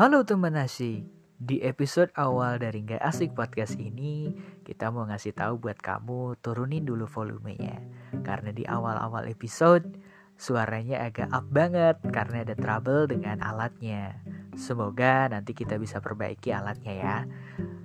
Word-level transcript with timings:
Halo 0.00 0.24
teman 0.24 0.56
asik, 0.56 1.04
di 1.36 1.60
episode 1.60 2.08
awal 2.16 2.56
dari 2.56 2.80
Nggak 2.88 3.04
Asik 3.04 3.36
Podcast 3.36 3.76
ini 3.76 4.32
Kita 4.64 4.88
mau 4.88 5.04
ngasih 5.04 5.36
tahu 5.36 5.60
buat 5.60 5.76
kamu 5.76 6.40
turunin 6.40 6.88
dulu 6.88 7.04
volumenya. 7.04 7.84
Karena 8.24 8.48
di 8.48 8.64
awal-awal 8.64 9.28
episode 9.28 10.00
suaranya 10.40 11.04
agak 11.04 11.28
up 11.36 11.44
banget 11.52 12.00
Karena 12.16 12.48
ada 12.48 12.56
trouble 12.56 13.12
dengan 13.12 13.44
alatnya. 13.44 14.16
Semoga 14.56 15.28
nanti 15.28 15.52
kita 15.52 15.76
bisa 15.76 16.00
perbaiki 16.00 16.48
alatnya 16.48 16.94
ya. 16.96 17.18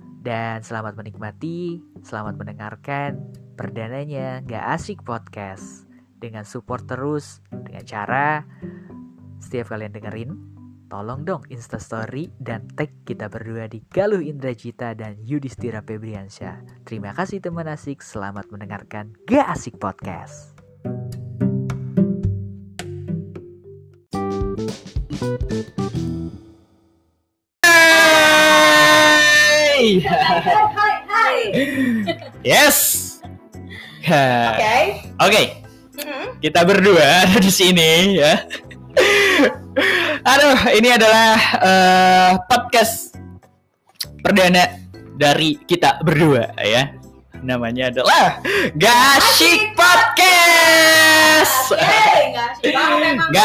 Dan 0.00 0.64
selamat 0.64 0.96
menikmati, 0.96 1.84
selamat 2.00 2.40
mendengarkan 2.40 3.28
Perdananya 3.60 4.40
Nggak 4.40 4.64
Asik 4.72 5.04
Podcast. 5.04 5.84
Dengan 6.16 6.48
support 6.48 6.88
terus, 6.88 7.44
dengan 7.52 7.84
cara 7.84 8.40
setiap 9.36 9.68
kalian 9.68 9.92
dengerin 9.92 10.55
Tolong 10.86 11.26
dong 11.26 11.42
instastory 11.50 12.30
dan 12.38 12.70
tag 12.78 12.86
kita 13.02 13.26
berdua 13.26 13.66
di 13.66 13.82
Galuh 13.90 14.22
Indrajita 14.22 14.94
dan 14.94 15.18
Yudhistira 15.18 15.82
Febriansyah. 15.82 16.86
Terima 16.86 17.10
kasih 17.10 17.42
teman 17.42 17.66
asik, 17.66 18.06
selamat 18.06 18.54
mendengarkan 18.54 19.10
Gak 19.26 19.50
Asik 19.50 19.82
Podcast. 19.82 20.54
Hai. 27.66 30.06
Hai, 30.06 30.96
hai. 31.10 31.38
Yes. 32.46 32.78
Oke. 34.06 34.54
Oke. 34.54 34.78
Oke. 35.18 35.44
Mhm. 35.98 36.38
Kita 36.38 36.62
berdua 36.62 37.26
ada 37.26 37.42
di 37.42 37.50
sini 37.50 38.22
ya. 38.22 38.38
Aduh, 40.26 40.58
ini 40.74 40.90
adalah 40.90 41.32
eh, 41.62 42.32
podcast 42.50 43.14
perdana 44.18 44.74
dari 45.14 45.54
kita 45.62 46.02
berdua 46.02 46.50
ya. 46.58 46.90
Namanya 47.46 47.94
adalah 47.94 48.42
Gashik 48.74 49.76
Podcast. 49.78 51.70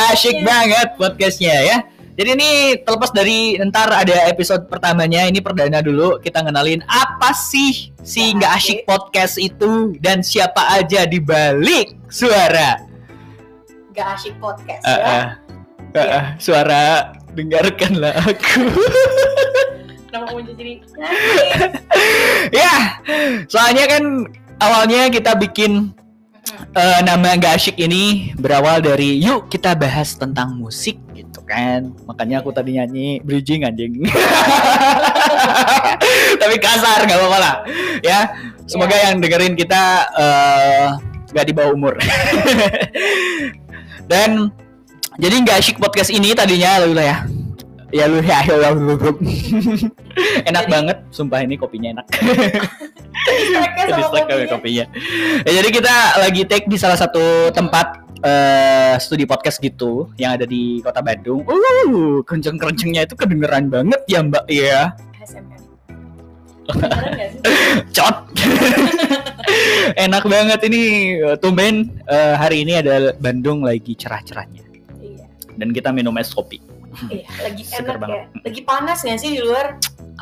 Asik 0.10 0.38
banget 0.42 0.88
podcastnya 0.98 1.56
ya. 1.62 1.78
Jadi 2.12 2.30
ini 2.36 2.50
terlepas 2.82 3.14
dari 3.14 3.56
ntar 3.62 3.88
ada 3.88 4.28
episode 4.28 4.66
pertamanya 4.68 5.24
ini 5.26 5.40
perdana 5.40 5.80
dulu 5.80 6.18
kita 6.18 6.44
ngenalin 6.44 6.82
apa 6.86 7.32
sih 7.32 7.94
si 8.04 8.34
Gak 8.34 8.36
nggak 8.36 8.52
asyik 8.58 8.80
podcast 8.84 9.36
itu 9.40 9.96
dan 10.02 10.20
siapa 10.20 10.76
aja 10.76 11.08
di 11.08 11.24
balik 11.24 11.96
suara 12.12 12.84
Nggak 13.96 14.08
asik 14.20 14.36
podcast 14.38 14.84
Eh, 14.84 14.92
ya. 14.92 15.08
eh, 15.08 15.26
eh, 15.92 16.00
eh, 16.00 16.26
suara 16.40 17.12
dengarkanlah 17.32 18.16
aku. 18.28 18.64
Kenapa 20.12 20.24
kamu 20.28 20.42
jadi 20.52 20.74
ya 22.60 22.74
soalnya 23.48 23.88
kan 23.88 24.04
awalnya 24.60 25.08
kita 25.08 25.32
bikin 25.40 25.96
eh, 26.76 27.00
nama 27.08 27.40
nggak 27.40 27.56
asyik 27.56 27.80
ini 27.80 28.36
berawal 28.36 28.84
dari 28.84 29.16
yuk 29.24 29.48
kita 29.48 29.72
bahas 29.72 30.20
tentang 30.20 30.60
musik 30.60 31.00
gitu 31.16 31.40
kan. 31.48 31.96
Makanya 32.08 32.44
aku 32.44 32.52
tadi 32.52 32.76
nyanyi 32.76 33.24
bridging 33.24 33.64
anjing. 33.64 34.04
Tapi 36.42 36.56
kasar 36.60 37.08
nggak 37.08 37.20
apa-apa 37.20 37.38
lah. 37.40 37.56
Ya 38.04 38.36
semoga 38.68 38.96
Ya. 38.96 39.12
yang 39.12 39.24
dengerin 39.24 39.56
kita 39.56 39.84
eh, 40.20 40.88
nggak 41.32 41.46
di 41.48 41.54
bawah 41.56 41.72
umur. 41.72 41.96
Dan 44.12 44.52
jadi 45.22 45.36
nggak 45.46 45.58
asyik 45.62 45.78
podcast 45.78 46.10
ini 46.10 46.34
tadinya 46.34 46.82
lu 46.82 46.98
ya 46.98 47.24
ya 47.94 48.06
lu 48.10 48.20
ya 48.24 48.40
ya, 48.44 48.56
ya, 48.58 48.70
enak 50.50 50.66
Jadi- 50.66 50.72
banget 50.74 50.98
sumpah 51.14 51.40
ini 51.46 51.56
kopinya 51.56 51.94
enak 52.00 52.08
Distract 53.22 54.28
kami 54.34 54.50
kopinya. 54.50 54.50
kopinya. 54.50 54.86
Ya, 55.46 55.52
jadi 55.62 55.70
kita 55.70 55.96
lagi 56.18 56.42
take 56.50 56.66
di 56.66 56.74
salah 56.74 56.98
satu 56.98 57.54
tempat 57.54 58.02
eh 58.26 58.98
studi 58.98 59.30
podcast 59.30 59.62
gitu 59.62 60.10
yang 60.18 60.34
ada 60.38 60.50
di 60.50 60.82
kota 60.82 61.06
Bandung. 61.06 61.46
Uh, 61.46 62.26
kenceng-kencengnya 62.26 63.06
itu 63.06 63.14
kedengeran 63.14 63.70
banget 63.70 64.02
ya 64.10 64.26
Mbak 64.26 64.46
ya. 64.50 64.82
Sih? 65.30 65.38
Cot. 67.94 68.16
Enak 70.02 70.24
banget 70.26 70.60
ini 70.66 70.82
tumben 71.44 71.94
eh, 72.10 72.36
hari 72.38 72.66
ini 72.66 72.80
ada 72.80 73.14
Bandung 73.22 73.62
lagi 73.62 73.94
cerah-cerahnya. 73.94 74.71
Dan 75.62 75.70
kita 75.70 75.94
minum 75.94 76.18
es 76.18 76.34
kopi. 76.34 76.58
Iya, 77.08 77.24
lagi 77.40 77.62
Seger 77.64 77.96
enak 77.96 78.02
banget. 78.02 78.18
ya. 78.18 78.26
Lagi 78.42 78.62
panas 78.66 78.98
nggak 79.00 79.16
sih 79.16 79.30
di 79.32 79.40
luar? 79.40 79.78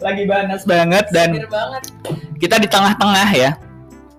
lagi 0.00 0.24
panas 0.24 0.62
banget 0.64 1.06
dan 1.10 1.30
banget. 1.44 1.82
kita 2.36 2.56
di 2.58 2.66
tengah-tengah 2.66 3.28
ya. 3.32 3.50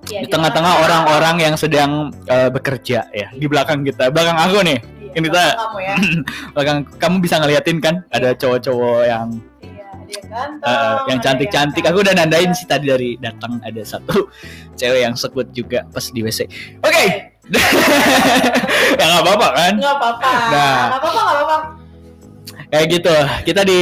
Iya, 0.05 0.21
di 0.21 0.27
tengah-tengah 0.27 0.73
orang-orang 0.79 1.35
yang 1.41 1.55
sedang 1.55 1.91
eh, 2.25 2.45
bekerja 2.47 3.09
ya 3.09 3.27
di 3.31 3.45
belakang 3.45 3.81
kita 3.81 4.07
belakang 4.07 4.37
aku 4.37 4.61
nih 4.61 4.77
Iya, 5.01 5.11
ini 5.17 5.27
tak- 5.27 5.57
kamu 5.57 5.77
ya. 5.79 5.95
belakang 6.53 6.77
kamu 6.95 7.15
bisa 7.19 7.35
ngeliatin 7.37 7.77
kan 7.79 7.95
ada 8.11 8.29
cowok-cowok 8.31 9.01
yang 9.03 9.27
Iya, 9.57 9.87
yang 10.05 10.25
ganteng. 10.29 10.61
eh, 10.63 10.95
yang 11.07 11.17
ada 11.17 11.25
cantik-cantik 11.25 11.83
aku 11.83 11.97
udah 11.99 12.13
nandain 12.13 12.53
sih 12.53 12.65
tadi 12.65 12.85
dari 12.85 13.17
datang 13.17 13.57
ada 13.61 13.81
satu 13.81 14.29
cewek 14.79 15.01
yang 15.01 15.17
sekut 15.17 15.49
juga 15.49 15.89
pas 15.89 16.05
di 16.05 16.21
WC 16.21 16.45
oke 16.79 17.03
ya 19.00 19.03
nggak 19.06 19.23
apa-apa 19.23 19.47
kan 19.53 19.73
Nggak 19.78 19.95
apa-apa. 20.01 20.29
Nah. 20.29 20.41
Nggak 20.50 21.00
apa-apa, 21.00 21.09
nggak 21.09 21.38
apa-apa. 21.38 21.57
kayak 22.66 22.88
gitu 22.91 23.16
kita 23.45 23.61
di 23.63 23.79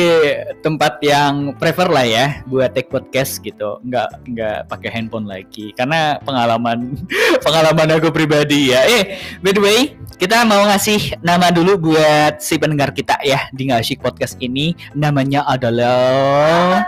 tempat 0.62 1.00
yang 1.02 1.56
prefer 1.58 1.88
lah 1.88 2.06
ya 2.06 2.26
buat 2.46 2.76
take 2.76 2.92
podcast 2.92 3.40
gitu 3.42 3.80
nggak 3.82 4.28
nggak 4.28 4.58
pakai 4.70 4.90
handphone 4.92 5.26
lagi 5.26 5.72
karena 5.74 6.20
pengalaman 6.22 6.94
pengalaman 7.48 7.90
aku 7.98 8.14
pribadi 8.14 8.76
ya 8.76 8.86
eh 8.86 9.18
by 9.42 9.50
the 9.56 9.62
way 9.64 9.80
kita 10.20 10.46
mau 10.46 10.62
ngasih 10.68 11.16
nama 11.26 11.50
dulu 11.50 11.90
buat 11.90 12.38
si 12.44 12.60
pendengar 12.62 12.94
kita 12.94 13.18
ya 13.26 13.50
di 13.56 13.72
ngasih 13.72 13.98
podcast 13.98 14.38
ini 14.44 14.78
namanya 14.94 15.42
adalah 15.48 16.86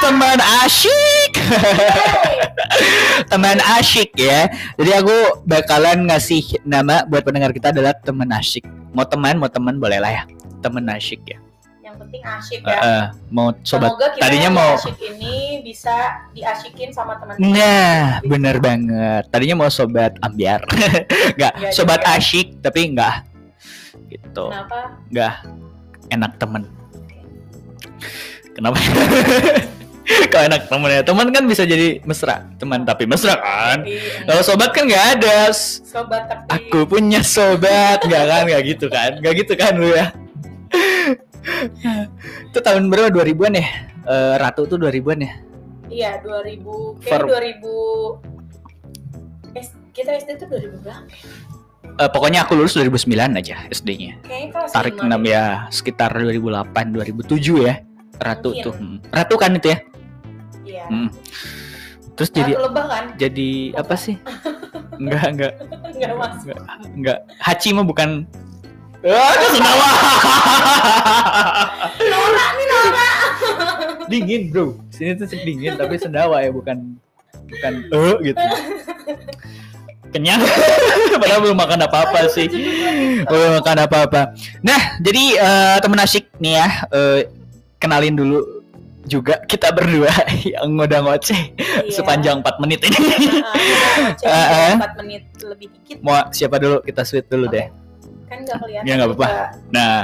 teman 0.00 0.38
asyik. 0.64 1.15
teman 3.30 3.58
asyik 3.78 4.10
ya. 4.14 4.48
Jadi 4.74 4.90
aku 4.92 5.16
bakalan 5.42 6.06
ngasih 6.06 6.60
nama 6.62 7.04
buat 7.04 7.22
pendengar 7.22 7.50
kita 7.50 7.70
adalah 7.70 7.94
teman 7.94 8.28
asyik. 8.32 8.64
Mau 8.92 9.04
teman 9.04 9.36
mau 9.36 9.48
teman 9.48 9.76
boleh 9.76 9.98
lah 9.98 10.12
ya. 10.12 10.22
Teman 10.58 10.84
asyik 10.88 11.22
ya. 11.24 11.38
Yang 11.80 11.96
penting 12.00 12.22
asyik 12.22 12.60
ya. 12.62 12.78
eh, 12.78 13.04
mau 13.28 13.54
sobat 13.62 13.90
Semoga 13.90 14.06
kita 14.10 14.22
tadinya 14.22 14.50
mau 14.50 14.72
asyik 14.74 14.98
ini 15.06 15.34
bisa 15.62 15.94
diasyikin 16.30 16.90
sama 16.90 17.14
teman-teman. 17.16 17.52
nah 17.52 18.18
bener 18.22 18.56
banget. 18.58 19.22
Tadinya 19.28 19.56
mau 19.56 19.70
sobat 19.70 20.12
ambiar. 20.20 20.60
Nggak 21.38 21.52
Nggak 21.54 21.72
sobat 21.72 22.00
juga. 22.00 22.14
asyik 22.14 22.46
tapi 22.60 22.90
enggak 22.90 23.22
gitu. 24.06 24.46
Kenapa? 24.48 24.78
nggak 25.08 25.34
enak 26.08 26.32
temen 26.38 26.62
kenapa 28.54 28.78
kalau 30.30 30.44
enak 30.46 30.70
temen 30.70 30.88
ya? 30.88 31.02
Teman 31.02 31.26
kan 31.34 31.44
bisa 31.44 31.62
jadi 31.62 32.00
mesra. 32.02 32.46
Teman 32.56 32.82
tapi 32.82 33.04
mesra 33.04 33.36
kan? 33.36 33.82
Iya. 33.82 34.24
kalau 34.24 34.42
sobat 34.42 34.70
kan 34.70 34.86
nggak 34.86 35.06
ada. 35.18 35.50
Sobat 35.52 36.22
tapi 36.30 36.46
aku 36.48 36.78
punya 36.86 37.20
sobat. 37.20 38.00
Nggak 38.00 38.24
kan? 38.24 38.42
Nggak 38.46 38.62
gitu 38.64 38.86
kan? 38.86 39.10
Nggak 39.18 39.34
gitu 39.42 39.52
kan 39.54 39.72
lu 39.74 39.90
ya? 39.90 40.06
Itu 42.50 42.58
tahun 42.58 42.90
berapa? 42.90 43.10
2000-an 43.10 43.54
ya? 43.54 43.66
Eh, 44.06 44.34
Ratu 44.38 44.66
tuh 44.66 44.78
2000-an 44.78 45.18
ya? 45.20 45.32
Iya, 45.86 46.10
2000 46.22 46.98
kayak 46.98 47.10
For- 47.10 47.28
2000 47.30 48.18
S, 49.54 49.68
kita 49.94 50.10
SD 50.12 50.30
tuh 50.36 50.46
2000 50.50 50.82
berapa? 50.82 51.02
Eh, 51.96 52.10
pokoknya 52.12 52.44
aku 52.44 52.58
lulus 52.58 52.74
2009 52.74 53.38
aja 53.38 53.56
SD-nya 53.72 54.20
tarik 54.68 55.00
5 55.00 55.06
6 55.06 55.16
deh. 55.16 55.32
ya 55.32 55.44
sekitar 55.72 56.12
2008 56.12 56.92
2007 56.92 57.64
ya 57.64 57.74
Ratu 58.18 58.50
Mungkin. 58.52 58.64
tuh. 58.64 58.74
Hmm. 58.76 58.98
Ratu 59.08 59.34
kan 59.38 59.54
itu 59.54 59.68
ya? 59.72 59.78
Iya. 59.80 59.95
Hmm. 60.86 61.08
terus 62.14 62.30
Jadi 62.30 62.52
kan? 62.56 63.04
jadi 63.18 63.50
apa 63.74 63.94
sih 63.94 64.16
enggak 65.00 65.24
enggak 65.28 65.52
Enggak 65.86 66.12
masuk. 66.14 66.56
enggak 66.56 66.76
enggak 66.92 67.18
Hachi 67.38 67.72
mah 67.72 67.82
bukan 67.82 68.26
itu 69.06 69.46
sendawa. 69.52 69.86
Nora 72.10 72.46
nih 72.52 72.66
Nora. 72.66 73.08
dingin 74.10 74.42
bro 74.50 74.74
sini 74.88 75.14
tuh 75.14 75.26
dingin 75.36 75.74
tapi 75.74 75.94
sendawa 75.94 76.40
ya 76.40 76.50
bukan 76.50 76.96
bukan 77.46 77.72
eh 77.86 78.16
gitu 78.24 78.40
kenyang 80.10 80.40
padahal 81.12 81.40
belum 81.42 81.56
makan 81.56 81.80
apa-apa 81.84 82.18
sih 82.30 82.46
belum 83.22 83.60
makan 83.60 83.76
apa-apa 83.84 84.20
nah 84.62 84.80
jadi 84.98 85.24
eh, 85.36 85.76
temen 85.78 85.98
asyik 86.00 86.24
nih 86.38 86.52
ya 86.56 86.68
eh, 86.90 87.18
kenalin 87.76 88.14
dulu 88.14 88.55
juga 89.06 89.38
kita 89.46 89.70
berdua 89.70 90.10
yang 90.52 90.74
ngoda 90.74 90.98
ngoceh 91.00 91.54
Iya. 91.56 91.94
sepanjang 91.94 92.42
4 92.42 92.62
menit 92.62 92.80
ini. 92.82 92.98
Ah, 94.26 94.26
ah. 94.26 94.72
Empat 94.78 94.92
menit 94.98 95.22
lebih 95.40 95.70
dikit. 95.70 96.02
Mau 96.02 96.18
siapa 96.30 96.58
dulu? 96.58 96.82
Kita 96.82 97.02
sweet 97.02 97.26
dulu 97.26 97.46
Oke. 97.46 97.54
deh. 97.54 97.66
kan 98.26 98.42
nggak 98.42 98.58
kelihatan 98.58 98.84
Ya, 98.84 98.92
nggak 98.98 99.08
apa-apa. 99.14 99.28
Nah, 99.70 99.98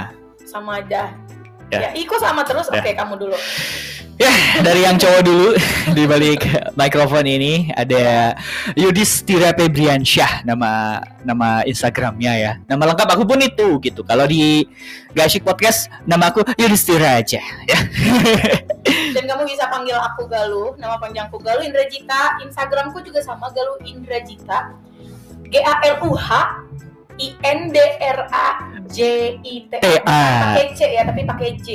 sama 0.46 0.78
aja 0.78 1.10
Ya. 1.72 1.88
ya, 1.88 1.90
Iko 1.96 2.20
sama 2.20 2.44
terus 2.44 2.68
Ya. 2.68 2.84
oke 2.84 2.90
kamu 2.92 3.14
dulu 3.16 3.36
ya 4.20 4.28
dari 4.60 4.84
yang 4.84 5.00
cowok 5.00 5.22
dulu 5.24 5.48
di 5.96 6.04
balik 6.04 6.44
mikrofon 6.76 7.24
ini 7.24 7.72
ada 7.72 8.36
Yudhistira 8.76 9.56
Febriansyah 9.56 10.44
nama 10.44 11.00
nama 11.24 11.64
Instagramnya 11.64 12.32
ya. 12.36 12.52
Nama 12.66 12.92
lengkap 12.92 13.08
aku 13.08 13.24
pun 13.24 13.38
itu 13.40 13.78
gitu. 13.80 14.02
Kalau 14.04 14.26
di 14.28 14.66
Gashik 15.16 15.42
Podcast 15.46 15.88
nama 16.04 16.28
aku 16.30 16.44
Yudhistira 16.60 17.18
aja 17.18 17.40
ya. 17.40 17.78
dan 19.16 19.24
kamu 19.26 19.42
bisa 19.48 19.66
panggil 19.72 19.96
aku 19.96 20.28
Galuh 20.28 20.76
nama 20.76 20.98
panjangku 21.00 21.38
Galuh 21.40 21.64
Indrajita 21.64 22.42
Instagramku 22.44 23.00
juga 23.02 23.24
sama 23.24 23.48
Galuh 23.54 23.80
Indrajita 23.86 24.76
G 25.48 25.60
A 25.62 25.80
L 25.98 26.10
U 26.10 26.12
H 26.14 26.30
I 27.20 27.28
N 27.44 27.70
D 27.70 27.76
R 28.00 28.20
A 28.28 28.71
J 28.88 28.98
I 29.38 29.54
T 29.68 29.74
A 30.02 30.22
pakai 30.48 30.66
C 30.72 30.80
ya 30.88 31.02
tapi 31.04 31.22
pakai 31.22 31.50
J 31.58 31.68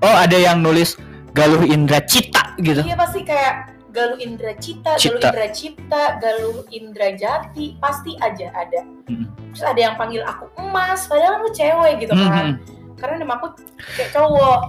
Oh 0.00 0.16
ada 0.16 0.32
yang 0.32 0.60
nulis 0.60 0.96
Galuh 1.30 1.62
Indra 1.62 2.00
Cita 2.00 2.56
gitu. 2.56 2.80
iya 2.80 2.96
pasti 2.96 3.20
kayak 3.20 3.68
Galuh 3.90 4.22
Indracita, 4.22 4.94
Galuh 4.94 5.02
Cita. 5.02 5.28
Indra 5.34 5.46
Cipta, 5.50 6.02
Galuh 6.22 6.62
Indrajati, 6.70 7.74
pasti 7.82 8.14
aja 8.22 8.46
ada. 8.54 8.86
Hmm. 9.10 9.26
Terus 9.50 9.66
ada 9.66 9.80
yang 9.82 9.98
panggil 9.98 10.22
aku 10.22 10.46
emas, 10.56 11.10
padahal 11.10 11.42
aku 11.42 11.50
cewek 11.50 11.98
gitu 11.98 12.14
Hmm, 12.14 12.22
kan. 12.22 12.46
hmm. 12.54 12.94
Karena 12.94 13.14
nama 13.18 13.42
aku 13.42 13.50
kayak 13.98 14.14
cowok. 14.14 14.60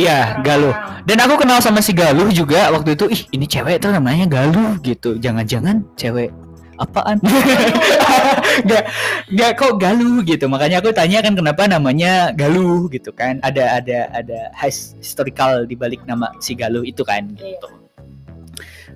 Iya 0.00 0.40
Galuh. 0.40 0.72
Dan 1.04 1.20
aku 1.20 1.36
kenal 1.36 1.60
sama 1.60 1.84
si 1.84 1.92
Galuh 1.92 2.32
juga 2.32 2.72
waktu 2.72 2.96
itu. 2.96 3.04
Ih 3.12 3.22
ini 3.36 3.44
cewek 3.44 3.84
tuh 3.84 3.92
namanya 3.92 4.24
Galuh 4.24 4.80
gitu. 4.80 5.20
Jangan-jangan 5.20 5.84
cewek 6.00 6.32
apaan? 6.80 7.20
Gak, 8.66 8.84
gak 9.32 9.52
kok 9.56 9.72
Galuh 9.80 10.20
gitu. 10.24 10.44
Makanya 10.50 10.82
aku 10.82 10.90
tanya 10.92 11.22
kan 11.22 11.34
kenapa 11.36 11.66
namanya 11.68 12.34
Galuh 12.34 12.88
gitu 12.90 13.10
kan. 13.14 13.38
Ada 13.40 13.80
ada 13.80 13.98
ada 14.12 14.38
his- 14.60 14.94
historical 14.98 15.64
di 15.64 15.74
balik 15.78 16.02
nama 16.04 16.32
si 16.42 16.52
Galuh 16.58 16.84
itu 16.84 17.00
kan 17.06 17.28
gitu. 17.36 17.68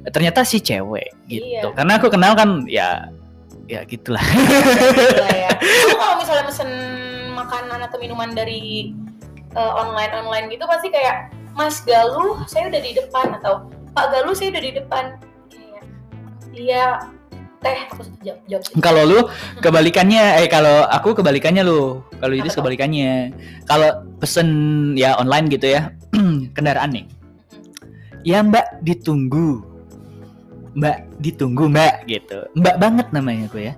Ternyata 0.05 0.45
si 0.45 0.61
cewek 0.61 1.13
gitu. 1.31 1.69
Iya. 1.69 1.73
Karena 1.73 1.97
aku 1.97 2.13
kenal 2.13 2.37
kan 2.37 2.69
ya 2.69 3.09
ya 3.65 3.81
gitulah. 3.89 4.21
Ya. 5.33 5.49
Kamu 5.89 5.97
kalau 5.97 6.15
misalnya 6.21 6.45
mesen 6.45 6.71
makanan 7.33 7.81
atau 7.89 7.97
minuman 7.97 8.31
dari 8.37 8.93
online 9.55 10.13
online 10.13 10.47
gitu 10.51 10.67
pasti 10.67 10.91
kayak 10.91 11.31
Mas 11.55 11.79
Galuh, 11.87 12.43
saya 12.51 12.67
udah 12.67 12.83
di 12.83 12.93
depan 12.99 13.39
atau 13.39 13.71
Pak 13.95 14.07
Galuh, 14.11 14.35
saya 14.35 14.51
udah 14.51 14.63
di 14.63 14.73
depan. 14.75 15.05
Iya 16.55 16.99
teh 17.65 17.79
aku 17.89 18.03
jawab, 18.21 18.41
jawab 18.45 18.63
sih. 18.69 18.75
Kalau 18.85 19.03
lu 19.09 19.19
kebalikannya 19.65 20.45
eh 20.45 20.49
kalau 20.53 20.85
aku 20.93 21.17
kebalikannya 21.17 21.65
lu. 21.65 22.05
Kalau 22.21 22.33
tuh? 22.37 22.61
kebalikannya. 22.61 23.33
Kalau 23.65 24.05
pesen 24.21 24.49
ya 24.95 25.17
online 25.17 25.49
gitu 25.49 25.73
ya. 25.73 25.89
kendaraan 26.57 26.93
nih. 26.93 27.07
Ya 28.25 28.45
Mbak 28.45 28.85
ditunggu. 28.85 29.65
Mbak 30.77 30.97
ditunggu 31.25 31.65
Mbak 31.73 31.95
gitu. 32.07 32.39
Mbak 32.53 32.77
banget 32.77 33.07
namanya 33.17 33.49
gue 33.49 33.73
ya. 33.73 33.75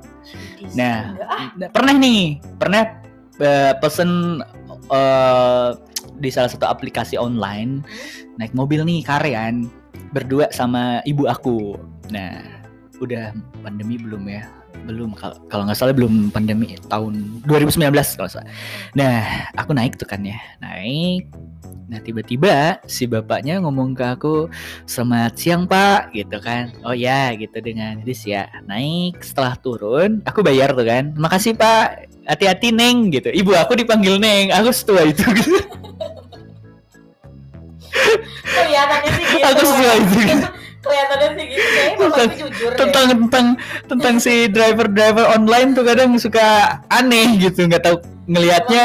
Nah, 0.75 1.15
ah, 1.23 1.55
Nah, 1.55 1.69
pernah 1.71 1.95
nih, 1.95 2.43
pernah 2.59 2.83
eh, 3.39 3.73
pesen 3.79 4.43
eh, 4.91 5.71
di 6.17 6.31
salah 6.33 6.49
satu 6.49 6.65
aplikasi 6.67 7.21
online 7.21 7.85
naik 8.41 8.57
mobil 8.57 8.81
nih 8.85 9.05
karean 9.05 9.69
berdua 10.17 10.49
sama 10.53 11.05
ibu 11.05 11.29
aku. 11.29 11.77
Nah, 12.09 12.56
udah 13.01 13.33
pandemi 13.61 14.01
belum 14.01 14.23
ya? 14.29 14.45
Belum 14.87 15.17
Kal- 15.17 15.41
kalau 15.49 15.67
nggak 15.67 15.79
salah 15.79 15.97
belum 15.97 16.31
pandemi 16.31 16.77
tahun 16.87 17.43
2019 17.49 17.91
kalau 18.17 18.31
salah. 18.31 18.49
Nah, 18.95 19.49
aku 19.57 19.73
naik 19.73 19.97
tuh 19.99 20.09
kan 20.09 20.23
ya, 20.23 20.39
naik. 20.61 21.29
Nah 21.87 22.03
tiba-tiba 22.03 22.83
si 22.91 23.07
bapaknya 23.07 23.63
ngomong 23.63 23.95
ke 23.95 24.03
aku 24.03 24.51
Selamat 24.91 25.39
siang 25.39 25.71
pak 25.71 26.11
gitu 26.11 26.43
kan 26.43 26.75
Oh 26.83 26.91
ya 26.91 27.31
gitu 27.39 27.63
dengan 27.63 28.03
Yudis 28.03 28.27
ya 28.27 28.51
Naik 28.67 29.23
setelah 29.23 29.55
turun 29.55 30.19
Aku 30.27 30.43
bayar 30.43 30.75
tuh 30.75 30.83
kan 30.83 31.15
Makasih 31.15 31.55
pak 31.55 32.11
Hati-hati 32.27 32.75
Neng 32.75 33.15
gitu 33.15 33.31
Ibu 33.31 33.55
aku 33.55 33.79
dipanggil 33.79 34.19
Neng 34.19 34.51
Aku 34.51 34.75
setua 34.75 35.07
itu 35.07 35.23
gitu. 35.31 35.63
kelihatannya 38.47 39.11
sih 39.15 39.25
gitu. 39.31 39.45
Aku 39.47 39.63
setua 39.63 39.93
itu 39.95 40.17
kelihatannya 40.87 41.29
sih 41.33 41.47
gitu. 41.47 41.67
Kayaknya 41.67 41.97
bapakku 42.01 42.37
jujur 42.39 42.71
deh. 42.71 42.79
tentang 42.79 43.05
tentang 43.11 43.47
tentang 43.87 44.15
si 44.17 44.35
driver 44.47 44.87
driver 44.87 45.27
online 45.29 45.69
tuh 45.73 45.83
kadang 45.83 46.15
suka 46.17 46.47
aneh 46.89 47.35
gitu 47.37 47.67
nggak 47.67 47.83
tahu 47.83 47.97
ngelihatnya 48.25 48.85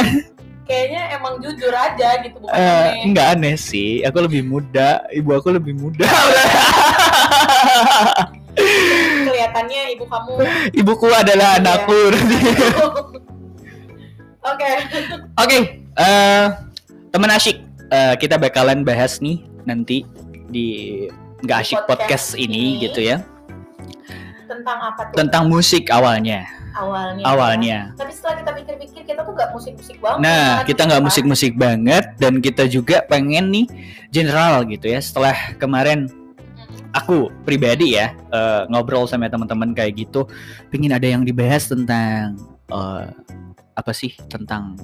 Kayaknya 0.61 1.01
emang 1.13 1.35
jujur 1.37 1.67
aja 1.69 2.09
gitu 2.21 2.37
bukan 2.37 2.53
eh, 2.53 2.63
aneh. 2.63 3.03
nggak 3.09 3.27
aneh 3.33 3.55
sih 3.55 4.01
aku 4.01 4.17
lebih 4.21 4.41
muda 4.41 4.89
ibu 5.09 5.29
aku 5.31 5.51
lebih 5.51 5.73
muda 5.73 6.07
Kelihatannya 9.21 9.95
ibu 9.95 10.05
kamu. 10.05 10.33
ibuku 10.73 11.07
adalah 11.09 11.55
Iya. 11.55 11.59
anakku 11.61 11.99
Oke. 14.43 14.69
Oke, 15.37 15.57
eh 15.95 16.45
teman 17.09 17.29
asyik, 17.29 17.61
eh, 17.87 18.13
kita 18.17 18.35
bakalan 18.35 18.81
bahas 18.81 19.21
nih 19.21 19.37
nanti 19.63 20.01
di 20.47 21.05
nggak 21.41 21.57
asyik 21.61 21.79
podcast, 21.85 22.33
podcast 22.33 22.39
ini, 22.39 22.77
ini. 22.77 22.83
gitu 22.85 23.01
ya 23.01 23.17
Tentang 24.47 24.77
apa 24.83 25.01
tuh? 25.09 25.15
tentang 25.15 25.43
musik 25.47 25.87
awalnya. 25.87 26.43
awalnya. 26.75 27.23
Awalnya. 27.23 27.79
ya. 27.91 27.95
Tapi 27.95 28.11
setelah 28.11 28.35
kita 28.43 28.51
pikir-pikir 28.51 29.01
kita 29.07 29.21
tuh 29.23 29.31
nggak 29.31 29.51
musik-musik 29.51 29.97
banget. 29.99 30.19
Nah, 30.19 30.47
kita 30.63 30.81
nggak 30.87 31.03
musik-musik 31.03 31.53
banget 31.55 32.03
dan 32.19 32.33
kita 32.39 32.63
juga 32.67 32.99
pengen 33.07 33.47
nih 33.47 33.65
general 34.07 34.63
gitu 34.67 34.87
ya. 34.87 34.99
Setelah 34.99 35.55
kemarin 35.55 36.11
Mm. 36.51 36.93
aku 36.93 37.31
pribadi 37.41 37.95
ya 37.95 38.11
eh, 38.11 38.61
ngobrol 38.67 39.07
sama 39.07 39.31
teman-teman 39.31 39.71
kayak 39.71 40.03
gitu, 40.03 40.27
pengen 40.67 40.91
ada 40.91 41.07
yang 41.07 41.23
dibahas 41.23 41.65
tentang 41.67 42.35
eh, 42.67 43.07
apa 43.71 43.91
sih 43.95 44.11
tentang 44.27 44.75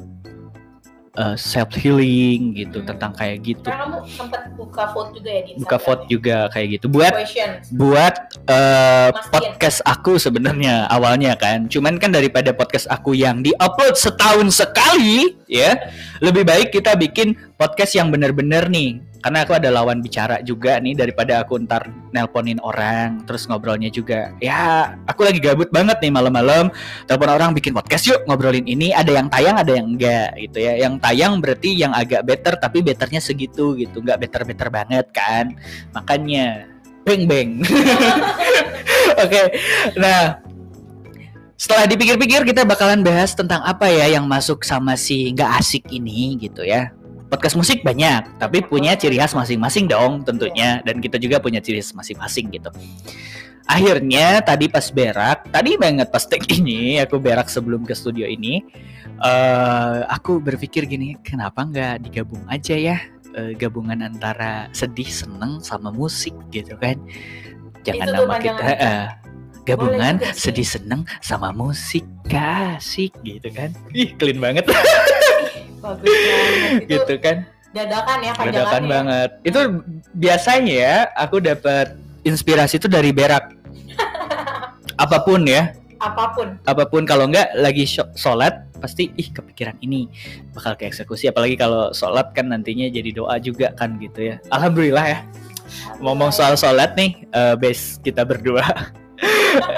self 1.33 1.73
healing 1.73 2.53
gitu, 2.53 2.79
Hmm. 2.79 2.87
tentang 2.87 3.11
kayak 3.11 3.37
gitu. 3.41 3.65
Karena 3.65 3.89
kamu 3.89 3.97
sempat 4.07 4.41
buka 4.53 4.83
vote 4.91 5.11
juga 5.13 5.29
ya 5.29 5.41
di 5.41 5.51
buka 5.57 5.77
vote 5.77 6.03
ya? 6.03 6.09
juga 6.09 6.37
kayak 6.49 6.67
gitu 6.69 6.85
buat 6.87 7.13
Questions. 7.13 7.63
buat 7.71 8.15
Mastiin. 8.47 9.31
podcast 9.31 9.79
aku 9.83 10.11
sebenarnya 10.17 10.85
awalnya 10.87 11.33
kan 11.33 11.65
cuman 11.65 11.97
kan 11.97 12.09
daripada 12.09 12.51
podcast 12.51 12.85
aku 12.87 13.13
yang 13.13 13.41
diupload 13.41 13.93
setahun 13.93 14.53
sekali 14.53 15.35
ya. 15.49 15.91
Lebih 16.21 16.43
baik 16.43 16.69
kita 16.75 16.93
bikin 16.93 17.35
podcast 17.55 17.95
yang 17.97 18.13
bener-bener 18.13 18.67
nih. 18.69 19.01
Karena 19.17 19.43
aku 19.43 19.57
ada 19.57 19.73
lawan 19.73 19.99
bicara 19.99 20.39
juga 20.45 20.77
nih 20.79 20.93
daripada 20.93 21.41
aku 21.41 21.59
ntar 21.65 21.89
nelponin 22.13 22.61
orang 22.61 23.25
terus 23.25 23.49
ngobrolnya 23.49 23.89
juga. 23.91 24.31
Ya 24.39 24.93
aku 25.09 25.25
lagi 25.25 25.41
gabut 25.41 25.67
banget 25.73 25.99
nih 25.99 26.13
malam-malam. 26.13 26.69
Telepon 27.09 27.31
orang 27.33 27.51
bikin 27.57 27.73
podcast 27.73 28.07
yuk 28.07 28.23
ngobrolin 28.29 28.63
ini. 28.69 28.93
Ada 28.93 29.17
yang 29.17 29.27
tayang 29.27 29.57
ada 29.57 29.71
yang 29.73 29.87
enggak 29.97 30.31
gitu 30.37 30.57
ya. 30.63 30.73
Yang 30.79 30.93
tayang 31.01 31.33
berarti 31.43 31.69
yang 31.75 31.91
agak 31.91 32.23
better 32.23 32.55
tapi 32.61 32.85
betternya 32.85 33.19
segitu 33.19 33.73
gitu. 33.75 33.99
Nggak 33.99 34.29
better-better 34.29 34.69
banget 34.69 35.07
kan. 35.11 35.51
Makanya 35.91 36.77
beng 37.07 37.23
beng 37.23 37.49
oke 39.23 39.43
nah 39.95 40.43
setelah 41.57 41.89
dipikir-pikir 41.89 42.45
kita 42.45 42.61
bakalan 42.69 43.01
bahas 43.01 43.33
tentang 43.33 43.65
apa 43.65 43.89
ya 43.89 44.05
yang 44.13 44.29
masuk 44.29 44.61
sama 44.61 44.93
si 44.93 45.33
nggak 45.33 45.57
asik 45.57 45.89
ini 45.89 46.37
gitu 46.37 46.61
ya. 46.61 46.93
Podcast 47.27 47.57
musik 47.57 47.83
banyak 47.83 48.39
tapi 48.39 48.63
punya 48.63 48.95
ciri 48.95 49.17
khas 49.17 49.33
masing-masing 49.33 49.89
dong 49.89 50.21
tentunya. 50.21 50.85
Dan 50.85 51.01
kita 51.01 51.17
juga 51.17 51.41
punya 51.41 51.57
ciri 51.57 51.81
khas 51.81 51.97
masing-masing 51.97 52.53
gitu. 52.53 52.69
Akhirnya 53.65 54.39
tadi 54.45 54.69
pas 54.69 54.85
berak 54.93 55.49
tadi 55.49 55.75
banget 55.81 56.07
pas 56.13 56.23
take 56.23 56.45
ini 56.61 57.01
aku 57.01 57.17
berak 57.17 57.49
sebelum 57.49 57.83
ke 57.83 57.91
studio 57.97 58.29
ini 58.29 58.61
eh 59.17 59.99
aku 60.07 60.37
berpikir 60.37 60.85
gini 60.85 61.17
kenapa 61.25 61.65
nggak 61.65 62.05
digabung 62.05 62.45
aja 62.47 62.77
ya 62.77 62.97
eh, 63.33 63.57
gabungan 63.57 64.05
antara 64.05 64.69
sedih 64.77 65.09
seneng 65.09 65.57
sama 65.65 65.89
musik 65.89 66.37
gitu 66.53 66.77
kan. 66.77 67.01
Jangan 67.81 68.07
Itu 68.07 68.13
nama 68.13 68.35
kita 68.37 68.61
aja. 68.61 69.26
Gabungan 69.67 70.15
sedih 70.31 70.63
seneng 70.63 71.03
sama 71.19 71.51
musik 71.51 72.07
kasih 72.25 73.11
gitu 73.21 73.51
kan 73.51 73.75
ih 73.91 74.15
clean 74.15 74.39
banget 74.39 74.63
Bagus 75.77 76.09
banget. 76.09 76.81
Itu 76.81 76.89
gitu 76.89 77.13
kan 77.19 77.37
dadakan 77.69 78.17
ya 78.17 78.31
Dadakan 78.33 78.41
panjangannya. 78.41 78.89
banget. 78.89 79.29
Itu 79.43 79.59
biasanya 80.11 80.73
ya 80.73 80.95
aku 81.13 81.37
dapat 81.37 81.93
inspirasi 82.23 82.75
itu 82.75 82.87
dari 82.87 83.11
berak. 83.11 83.53
apa 84.97 85.21
pun 85.21 85.45
ya, 85.45 85.77
Apa 85.97 86.33
pun. 86.33 86.57
apa 86.63 86.83
pun 86.85 87.05
kalau 87.05 87.29
enggak 87.29 87.53
lagi 87.53 87.85
sho- 87.85 88.09
sholat 88.13 88.65
pasti 88.77 89.13
ih 89.13 89.29
kepikiran 89.29 89.77
ini 89.79 90.09
bakal 90.49 90.73
ke 90.73 90.85
eksekusi 90.85 91.25
apalagi 91.25 91.53
kalau 91.53 91.89
sholat 91.91 92.29
kan 92.31 92.49
nantinya 92.49 92.89
jadi 92.89 93.09
doa 93.11 93.37
juga 93.37 93.69
kan 93.71 93.97
gitu 93.97 94.33
ya. 94.33 94.35
Alhamdulillah 94.49 95.05
ya. 95.07 95.19
Ngomong 95.99 96.31
soal 96.31 96.55
sholat 96.55 96.95
nih, 96.95 97.21
eh, 97.27 97.53
base 97.53 98.01
kita 98.01 98.25
berdua. 98.25 98.65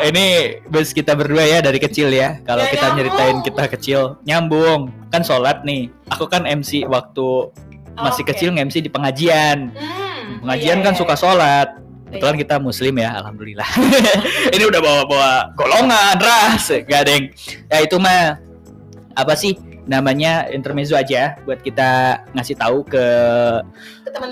ini 0.04 0.26
bos 0.68 0.92
kita 0.92 1.16
berdua 1.16 1.44
ya 1.48 1.60
dari 1.64 1.80
kecil 1.80 2.12
ya. 2.12 2.40
Kalau 2.44 2.64
Ya, 2.68 2.72
kita 2.72 2.86
nyambung. 2.92 2.98
nyeritain 3.00 3.38
kita 3.42 3.64
kecil, 3.72 4.02
nyambung. 4.28 4.82
Kan 5.10 5.22
sholat 5.24 5.64
nih. 5.64 5.88
Aku 6.12 6.28
kan 6.28 6.44
MC 6.44 6.84
waktu 6.86 7.28
masih 7.96 8.24
Oke. 8.24 8.32
kecil 8.36 8.50
nge-MC 8.56 8.84
di 8.84 8.92
pengajian. 8.92 9.72
Hmm, 9.76 10.44
Pengajian 10.46 10.78
iya, 10.80 10.86
kan 10.86 10.94
iya, 10.96 11.00
suka 11.00 11.16
iya. 11.16 11.22
sholat. 11.22 11.70
Kebetulan 12.10 12.38
kita 12.42 12.56
muslim 12.58 12.96
ya, 12.98 13.10
alhamdulillah. 13.22 13.70
ini 14.56 14.64
udah 14.66 14.82
bawa-bawa 14.82 15.32
golongan, 15.54 16.18
ras, 16.18 16.74
gadeng. 16.90 17.30
Ya 17.70 17.86
itu 17.86 18.02
mah 18.02 18.42
apa 19.14 19.34
sih 19.38 19.54
namanya 19.90 20.46
intermezzo 20.54 20.94
aja 20.94 21.34
buat 21.44 21.66
kita 21.66 22.22
ngasih 22.38 22.56
tahu 22.62 22.86
ke 22.86 23.06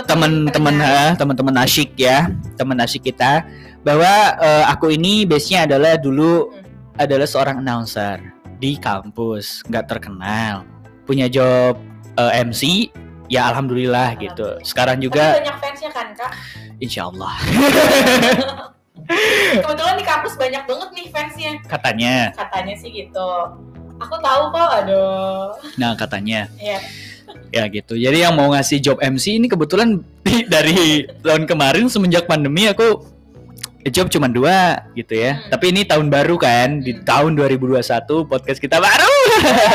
teman-teman 0.05 0.75
teman-teman 1.17 1.55
asyik 1.65 1.97
ya, 1.97 2.29
teman 2.55 2.77
asyik 2.77 3.09
kita 3.09 3.41
bahwa 3.81 4.37
eh, 4.37 4.65
aku 4.69 4.93
ini 4.93 5.25
base-nya 5.25 5.65
adalah 5.65 5.97
dulu 5.97 6.53
Hmm. 6.53 7.01
adalah 7.01 7.27
seorang 7.29 7.61
announcer 7.61 8.17
di 8.57 8.73
kampus, 8.77 9.61
nggak 9.69 9.85
terkenal, 9.85 10.65
punya 11.05 11.29
job 11.29 11.77
eh, 12.17 12.41
MC, 12.41 12.89
ya 13.29 13.53
alhamdulillah 13.53 14.17
gitu. 14.17 14.57
Alhamdulillah. 14.57 14.65
Sekarang 14.65 14.97
Tapi 14.97 15.05
juga 15.05 15.25
banyak 15.41 15.57
fansnya 15.61 15.89
kan 15.93 16.07
kak 16.17 16.31
insya 16.77 17.09
Allah 17.09 17.33
kebetulan 19.63 19.95
di 19.97 20.05
kampus 20.05 20.33
banyak 20.35 20.63
banget 20.67 20.89
nih 20.93 21.07
fansnya 21.09 21.51
katanya, 21.65 22.15
katanya 22.35 22.73
sih 22.75 22.89
gitu 22.91 23.29
aku 23.97 24.15
tahu 24.21 24.43
kok 24.53 24.69
aduh 24.83 25.53
nah 25.77 25.93
katanya 25.97 26.47
ya 26.61 26.79
ya 27.51 27.63
gitu. 27.71 27.95
Jadi 27.95 28.23
yang 28.23 28.35
mau 28.35 28.51
ngasih 28.51 28.79
job 28.83 28.97
MC 28.99 29.39
ini 29.39 29.47
kebetulan 29.47 29.99
dari 30.53 31.07
tahun 31.23 31.47
kemarin 31.47 31.87
semenjak 31.87 32.27
pandemi 32.27 32.67
aku 32.67 33.03
job 33.87 34.11
cuma 34.11 34.27
dua 34.27 34.83
gitu 34.95 35.15
ya. 35.15 35.39
Hmm. 35.39 35.55
Tapi 35.55 35.71
ini 35.71 35.87
tahun 35.87 36.11
baru 36.11 36.35
kan 36.35 36.83
di 36.83 36.91
tahun 37.07 37.39
2021 37.39 37.83
podcast 38.27 38.59
kita 38.59 38.83
baru. 38.83 39.15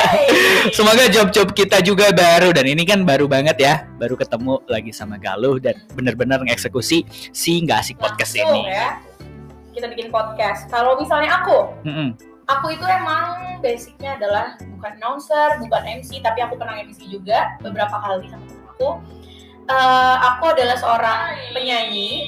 Semoga 0.76 1.08
job-job 1.08 1.56
kita 1.56 1.80
juga 1.80 2.12
baru 2.12 2.52
dan 2.52 2.68
ini 2.68 2.84
kan 2.84 3.08
baru 3.08 3.24
banget 3.24 3.56
ya, 3.56 3.88
baru 3.96 4.20
ketemu 4.20 4.60
lagi 4.68 4.92
sama 4.92 5.16
Galuh 5.16 5.56
dan 5.56 5.80
bener-bener 5.96 6.44
ngeksekusi 6.44 7.08
si 7.32 7.52
nggak 7.64 7.78
asik 7.88 7.96
podcast 7.96 8.36
Langsung 8.36 8.68
ini. 8.68 8.68
ya 8.68 8.88
kita 9.72 9.88
bikin 9.88 10.12
podcast 10.12 10.68
kalau 10.68 11.00
misalnya 11.00 11.40
aku 11.40 11.58
Mm-mm. 11.88 12.12
Aku 12.52 12.66
itu 12.73 12.85
emang 12.85 13.25
basicnya 13.61 14.16
adalah 14.16 14.54
bukan 14.76 14.92
announcer 14.97 15.56
bukan 15.59 15.82
MC 16.00 16.21
tapi 16.21 16.42
aku 16.42 16.54
pernah 16.56 16.76
MC 16.78 17.06
juga 17.06 17.56
beberapa 17.61 17.94
kali 17.94 18.26
sama 18.28 18.44
temen 18.44 18.66
aku. 18.68 18.90
Eh, 19.62 20.16
aku 20.18 20.44
adalah 20.50 20.75
seorang 20.75 21.38
penyanyi. 21.54 22.26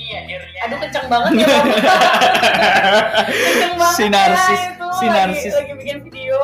Aduh 0.62 0.78
kenceng 0.78 1.10
banget 1.10 1.42
ya 1.42 1.46
kenceng 3.26 3.74
banget 3.74 3.96
Si 3.98 4.04
narsis, 4.06 4.60
ya, 4.60 4.70
itu 4.70 4.86
si 4.94 5.06
lagi- 5.10 5.50
lagi 5.50 5.72
bikin 5.74 5.98
video. 6.06 6.38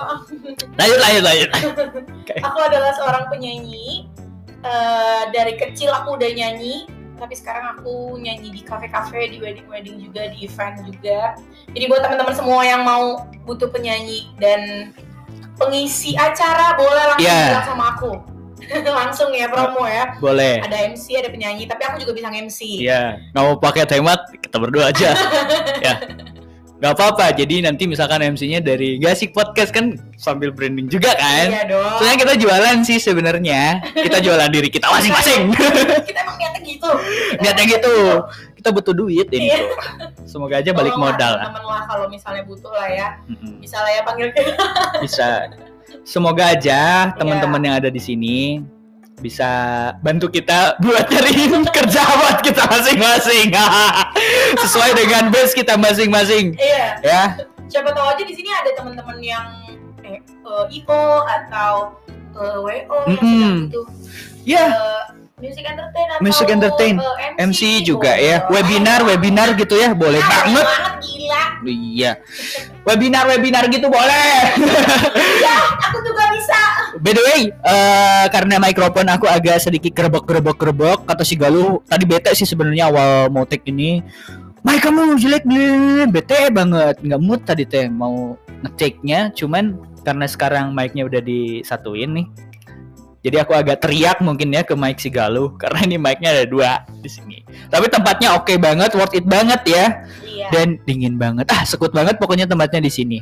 Lanjut, 0.75 0.99
lanjut, 0.99 1.23
lanjut. 1.23 1.51
aku 2.47 2.59
adalah 2.59 2.91
seorang 2.99 3.25
penyanyi. 3.31 4.11
Eh, 4.61 5.23
dari 5.33 5.57
kecil 5.57 5.89
aku 5.89 6.21
udah 6.21 6.31
nyanyi 6.37 6.85
tapi 7.21 7.37
sekarang 7.37 7.77
aku 7.77 8.17
nyanyi 8.17 8.49
di 8.50 8.65
kafe-kafe 8.65 9.29
di 9.29 9.39
wedding-wedding 9.39 10.00
juga 10.00 10.33
di 10.33 10.49
event 10.49 10.81
juga 10.83 11.37
jadi 11.71 11.85
buat 11.87 12.00
teman-teman 12.00 12.35
semua 12.35 12.61
yang 12.65 12.83
mau 12.83 13.29
butuh 13.45 13.69
penyanyi 13.69 14.33
dan 14.41 14.91
pengisi 15.55 16.17
acara 16.17 16.73
boleh 16.75 17.05
langsung 17.12 17.29
Iya. 17.29 17.47
bilang 17.53 17.69
sama 17.69 17.85
aku 17.95 18.12
langsung 19.00 19.31
ya 19.33 19.49
promo 19.49 19.85
ya 19.85 20.17
Boleh. 20.17 20.61
ada 20.61 20.77
MC 20.89 21.17
ada 21.17 21.29
penyanyi 21.29 21.65
tapi 21.65 21.85
aku 21.85 22.00
juga 22.00 22.12
bisa 22.17 22.29
MC 22.29 22.81
Iya, 22.81 23.21
nggak 23.33 23.43
mau 23.43 23.57
pakai 23.57 23.85
hemat 23.89 24.21
kita 24.37 24.57
berdua 24.57 24.89
aja. 24.93 25.12
ya, 25.87 25.95
nggak 26.81 26.93
apa-apa. 26.93 27.37
Jadi 27.37 27.61
nanti 27.61 27.85
misalkan 27.85 28.25
MC-nya 28.25 28.59
dari 28.59 28.97
Gasik 28.97 29.31
Podcast 29.31 29.69
kan 29.69 29.93
sambil 30.17 30.49
branding 30.49 30.89
juga 30.89 31.13
kan. 31.13 31.53
iya 31.53 31.69
dong 31.69 32.01
Soalnya 32.01 32.17
kita 32.19 32.35
jualan 32.37 32.77
sih 32.83 32.97
sebenarnya. 32.97 33.85
Kita 33.93 34.19
jualan 34.19 34.49
diri 34.49 34.67
kita 34.67 34.89
masing-masing. 34.89 35.53
kita 36.03 36.19
emang 36.19 36.37
niatnya 36.37 36.61
gitu 36.65 36.91
Niatnya 37.41 37.65
gitu. 37.69 37.95
Kita 38.57 38.69
butuh 38.71 38.93
duit 38.93 39.29
ini. 39.31 39.53
Iya. 39.53 39.61
Semoga 40.25 40.59
aja 40.59 40.73
balik 40.73 40.93
Tolong 40.93 41.05
lah, 41.05 41.13
modal 41.13 41.33
lah. 41.33 41.45
teman-teman 41.45 41.73
lah 41.75 41.85
kalau 41.85 42.07
misalnya 42.09 42.43
butuh 42.45 42.71
lah 42.71 42.89
ya 42.89 43.09
bisa 43.59 43.77
lah 43.77 43.91
ya 43.91 44.01
panggil 44.01 44.29
kita 44.33 44.53
Bisa. 45.05 45.29
Semoga 46.01 46.45
aja 46.51 46.81
teman-teman 47.13 47.61
yang 47.61 47.75
ada 47.77 47.93
di 47.93 48.01
sini 48.01 48.63
bisa 49.21 49.45
bantu 50.01 50.33
kita 50.33 50.81
buat 50.81 51.05
nyariin 51.05 51.61
kerja 51.77 52.01
buat 52.09 52.41
kita 52.41 52.63
masing-masing. 52.65 53.53
Sesuai 54.52 54.90
dengan 54.95 55.28
base 55.28 55.52
kita 55.52 55.75
masing-masing. 55.75 56.54
iya 56.54 56.99
Ya, 57.00 57.23
siapa 57.66 57.90
tahu 57.90 58.07
aja 58.09 58.23
di 58.23 58.33
sini 58.33 58.50
ada 58.50 58.71
teman-teman 58.73 59.19
yang 59.19 59.47
eh, 60.00 60.19
eh, 60.19 60.64
IO 60.73 61.04
atau 61.23 61.95
eh, 62.33 62.57
WO 62.57 62.99
yang 63.07 63.16
Mm-mm. 63.16 63.21
sedang 63.21 63.61
butuh 63.64 63.87
ya. 64.42 64.64
eh, 64.66 65.02
music 65.38 65.64
entertain 65.64 66.07
atau 66.11 66.21
Music 66.21 66.47
entertain. 66.49 66.95
eh, 66.99 67.40
MC 67.40 67.61
juga 67.80 68.12
ya, 68.12 68.45
boleh. 68.45 68.52
webinar, 68.59 69.00
webinar 69.02 69.49
gitu 69.54 69.75
ya, 69.75 69.95
boleh 69.95 70.19
Ah, 70.19 70.28
banget. 70.28 70.64
banget 70.64 70.95
gila 71.00 71.42
Iya, 71.62 72.12
webinar, 72.83 73.25
webinar 73.26 73.64
gitu 73.69 73.87
boleh. 73.87 74.40
aku 75.80 75.97
juga 76.00 76.10
bisa 76.41 76.61
By 76.99 77.15
the 77.15 77.23
way, 77.23 77.43
eh, 77.55 78.27
karena 78.35 78.59
mikrofon 78.59 79.07
aku 79.07 79.31
agak 79.31 79.63
sedikit 79.63 79.95
kerebok 79.95 80.27
kerebok 80.27 80.59
kerebok 80.59 80.99
kata 81.07 81.23
si 81.23 81.39
Galuh 81.39 81.79
tadi 81.87 82.03
bete 82.03 82.35
sih 82.35 82.49
sebenarnya 82.49 82.91
awal 82.91 83.31
mau 83.31 83.47
take 83.47 83.71
ini. 83.71 84.03
Mic 84.61 84.85
kamu 84.85 85.17
jelek 85.17 85.49
nih, 85.49 86.05
bete 86.11 86.53
banget, 86.53 87.01
nggak 87.01 87.21
mood 87.23 87.41
tadi 87.49 87.65
teh 87.65 87.89
mau 87.89 88.37
ngetik-nya, 88.61 89.33
cuman 89.33 89.81
karena 90.05 90.27
sekarang 90.29 90.77
mic-nya 90.77 91.09
udah 91.09 91.23
disatuin 91.25 92.13
nih. 92.13 92.27
Jadi 93.21 93.37
aku 93.37 93.53
agak 93.53 93.85
teriak 93.85 94.21
mungkin 94.25 94.53
ya 94.53 94.65
ke 94.65 94.73
mic 94.77 95.01
si 95.01 95.09
Galuh 95.09 95.57
karena 95.57 95.85
ini 95.85 95.97
mic-nya 95.97 96.37
ada 96.37 96.45
dua 96.45 96.85
di 97.01 97.09
sini. 97.09 97.39
Tapi 97.73 97.89
tempatnya 97.89 98.37
oke 98.37 98.53
banget, 98.61 98.93
worth 98.97 99.17
it 99.17 99.25
banget 99.25 99.61
ya 99.65 99.85
iya 100.25 100.49
dan 100.53 100.77
dingin 100.85 101.17
banget. 101.17 101.49
Ah, 101.53 101.65
sekut 101.65 101.93
banget 101.93 102.17
pokoknya 102.17 102.45
tempatnya 102.45 102.85
di 102.85 102.93
sini. 102.93 103.19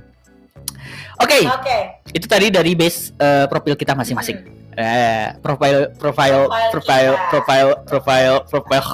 Oke, 1.19 1.41
oke 1.45 1.79
itu 2.15 2.27
tadi 2.27 2.49
dari 2.49 2.73
base 2.73 3.13
eh, 3.21 3.45
profil 3.51 3.77
kita 3.77 3.93
masing-masing. 3.93 4.39
Eh, 4.79 5.35
profile, 5.43 5.91
profile, 5.99 6.47
Profile 6.71 7.15
profile, 7.35 7.71
profile, 7.85 8.37
profile, 8.47 8.87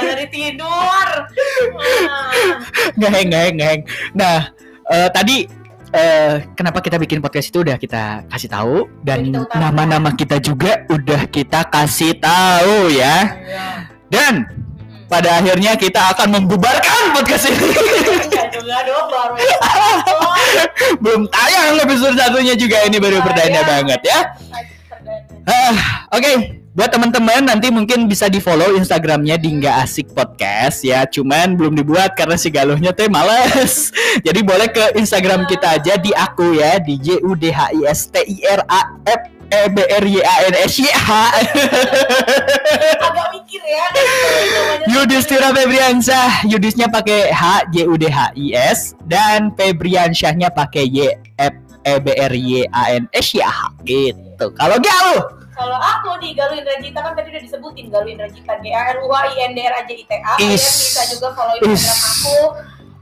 dari 0.00 0.26
tidur 0.32 1.08
Ngeheng, 2.98 3.28
ngeheng, 3.28 3.54
ngeheng. 3.60 3.80
Nah, 4.16 4.48
eh, 4.88 5.08
tadi 5.12 5.44
eh, 5.92 6.34
kenapa 6.56 6.80
kita 6.80 6.96
bikin 6.96 7.20
podcast 7.20 7.52
itu 7.52 7.60
udah 7.60 7.76
kita 7.76 8.24
kasih 8.32 8.48
tahu 8.48 8.76
dan 9.04 9.28
nama-nama 9.52 10.16
kita 10.16 10.40
juga 10.40 10.88
udah 10.88 11.28
kita 11.28 11.68
kasih 11.68 12.16
tahu 12.16 12.88
ya. 12.96 13.36
iya. 13.44 13.68
Dan 14.08 14.48
pada 15.12 15.44
akhirnya 15.44 15.76
kita 15.76 16.16
akan 16.16 16.40
membubarkan 16.40 17.12
podcast 17.12 17.52
ini. 17.52 18.40
Enggak 18.72 18.88
dong 18.88 19.06
baru. 19.12 19.34
Belum 21.04 21.22
tayang 21.28 21.76
episode 21.76 22.16
satunya 22.16 22.56
juga 22.56 22.80
ini 22.88 22.96
baru 22.96 23.20
perdana 23.20 23.60
banget 23.68 24.00
ya. 24.00 24.32
Ah, 25.44 26.08
Oke, 26.08 26.56
buat 26.72 26.88
teman-teman 26.88 27.44
nanti 27.44 27.68
mungkin 27.68 28.08
bisa 28.08 28.32
di 28.32 28.40
follow 28.40 28.72
Instagramnya 28.72 29.36
di 29.36 29.60
nggak 29.60 29.76
asik 29.84 30.16
podcast 30.16 30.80
ya. 30.88 31.04
Cuman 31.04 31.52
belum 31.60 31.76
dibuat 31.76 32.16
karena 32.16 32.40
si 32.40 32.48
galuhnya 32.48 32.96
teh 32.96 33.12
males. 33.12 33.92
Jadi 34.26 34.40
boleh 34.40 34.72
ke 34.72 34.96
Instagram 34.96 35.44
kita 35.44 35.76
aja 35.76 36.00
di 36.00 36.08
aku 36.16 36.56
ya 36.56 36.80
di 36.80 36.96
J 36.96 37.20
U 37.28 37.36
D 37.36 37.52
H 37.52 37.76
I 37.76 37.80
S 37.84 38.08
T 38.08 38.24
I 38.24 38.56
R 38.56 38.64
A 38.72 38.88
F 39.04 39.20
E 39.52 39.62
B 39.68 39.84
R 39.84 40.04
Y 40.08 40.20
A 40.24 40.36
N 40.48 40.54
S 40.64 40.80
Y 40.80 40.88
H. 40.88 41.12
ya 43.72 43.86
Yudhistira 44.92 45.48
Febriansyah, 45.56 46.44
Yudisnya 46.46 46.92
pakai 46.92 47.32
H 47.32 47.72
J 47.72 47.88
U 47.88 47.96
D 47.96 48.12
H 48.12 48.36
I 48.36 48.46
S. 48.52 48.92
Dan 49.08 49.52
Febriansyahnya 49.56 50.52
pakai 50.52 50.88
Y 50.88 51.08
F 51.40 51.54
E 51.82 51.94
B 51.98 52.06
R 52.12 52.34
Y 52.36 52.68
A 52.68 52.92
N 52.92 53.08
S 53.16 53.32
Y 53.32 53.40
H 53.40 53.72
gitu. 53.88 54.52
Kalau 54.54 54.76
galuh 54.76 55.42
kalau 55.52 55.76
aku 55.76 56.16
di 56.24 56.32
Galuh 56.32 56.56
Indrajita 56.56 57.04
kan 57.04 57.12
tadi 57.12 57.28
udah 57.28 57.42
disebutin 57.44 57.86
Galuh 57.92 58.08
Indrajita 58.08 58.56
G 58.64 58.72
A 58.72 58.96
L 58.96 59.04
U 59.04 59.12
H 59.12 59.36
I 59.36 59.46
N 59.46 59.52
D 59.52 59.60
R 59.62 59.74
A 59.78 59.82
J 59.84 59.90
I 60.00 60.04
T 60.08 60.12
A. 60.16 60.34
Kalian 60.40 60.56
bisa 60.58 61.02
juga 61.12 61.28
follow 61.36 61.54
Instagram 61.60 62.00
aku 62.02 62.38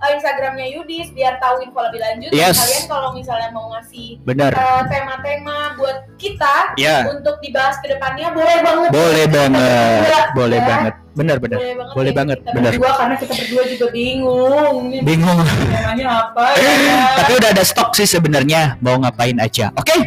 uh, 0.01 0.11
Instagramnya 0.17 0.67
Yudis 0.73 1.13
biar 1.13 1.37
tahu 1.39 1.63
info 1.63 1.81
lebih 1.85 2.01
lanjut. 2.01 2.31
Yes. 2.33 2.57
Kalian 2.57 2.85
kalau 2.89 3.09
misalnya 3.13 3.49
mau 3.53 3.69
ngasih 3.77 4.19
Bener. 4.25 4.53
Uh, 4.57 4.61
eh, 4.61 4.83
tema-tema 4.89 5.77
buat 5.77 5.99
kita 6.17 6.75
yeah. 6.81 7.05
untuk 7.13 7.37
dibahas 7.45 7.77
ke 7.85 7.93
depannya 7.93 8.33
boleh 8.33 8.57
banget. 8.65 8.91
Boleh 8.91 9.27
banget. 9.29 10.25
Boleh 10.33 10.61
ya. 10.61 10.67
banget. 10.67 10.95
Benar 11.11 11.43
benar. 11.43 11.59
Boleh 11.59 11.75
banget. 11.75 11.95
Boleh 11.95 12.13
banget. 12.15 12.39
Benar. 12.55 12.73
Berdua 12.73 12.93
karena 12.97 13.15
kita 13.19 13.33
berdua 13.35 13.63
juga 13.69 13.87
bingung. 13.93 14.77
Bingung. 15.05 15.39
namanya 15.69 16.31
apa 16.31 16.45
ya? 16.57 16.73
Kan? 16.81 17.17
Tapi 17.21 17.33
udah 17.37 17.51
ada 17.53 17.65
stok 17.67 17.91
sih 17.99 18.09
sebenarnya 18.09 18.81
mau 18.81 18.97
ngapain 18.97 19.37
aja. 19.37 19.75
Oke. 19.77 19.91
Okay? 19.91 20.01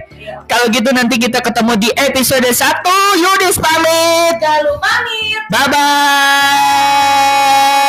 Kalau 0.47 0.65
gitu 0.71 0.89
nanti 0.95 1.19
kita 1.19 1.43
ketemu 1.43 1.73
di 1.77 1.89
episode 1.93 2.47
1 2.47 3.19
Yudis 3.19 3.59
pamit. 3.59 4.39
Galuh 4.39 4.79
pamit. 4.79 5.43
Bye 5.51 5.67
bye. 5.69 7.82